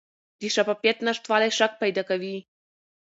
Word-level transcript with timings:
د 0.39 0.41
شفافیت 0.55 0.97
نشتوالی 1.07 1.49
شک 1.57 1.71
پیدا 1.83 2.03
کوي 2.09 2.35